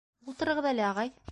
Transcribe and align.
-Ултыртығыҙ 0.31 0.69
әле, 0.71 0.85
ағай? 0.89 1.13